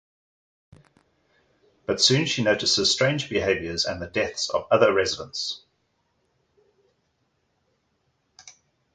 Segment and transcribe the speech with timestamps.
[1.85, 5.61] But soon she notices strange behaviors and the deaths of other residents.